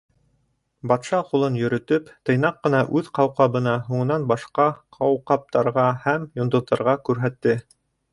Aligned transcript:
Батша 0.91 1.17
ҡулын 1.25 1.57
йөрөтөп 1.57 2.07
тыйнаҡ 2.29 2.57
ҡына 2.67 2.79
үҙ 2.99 3.11
ҡауҡабына, 3.17 3.73
һуңынан 3.89 4.25
башҡа 4.31 4.65
ҡауҡабтарға 4.97 5.85
һәм 6.07 6.27
йондоҙҙарға 6.41 6.97
күрһәтте. 7.11 7.55